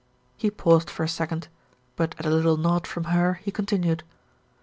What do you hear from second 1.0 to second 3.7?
a second; but at a little nod from her he